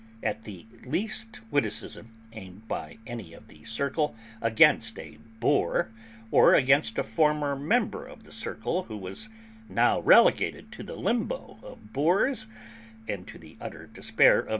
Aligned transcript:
At 0.23 0.45
the 0.45 0.65
least 0.83 1.41
witticism 1.51 2.09
aimed 2.33 2.67
by 2.67 2.97
any 3.05 3.33
of 3.33 3.49
the 3.49 3.63
circle 3.65 4.15
against 4.41 4.97
a 4.97 5.19
'bore,' 5.39 5.91
or 6.31 6.55
against 6.55 6.97
a 6.97 7.03
former 7.03 7.55
member 7.55 8.03
of 8.03 8.23
the 8.23 8.31
circle 8.31 8.85
who 8.85 8.97
was 8.97 9.29
now 9.69 9.99
relegated 9.99 10.71
to 10.71 10.81
the 10.81 10.95
limbo 10.95 11.59
of 11.61 11.93
'bores' 11.93 12.47
and 13.07 13.27
to 13.27 13.37
the 13.37 13.57
utter 13.61 13.91
despair 13.93 14.39
of 14.39 14.47
M. 14.49 14.49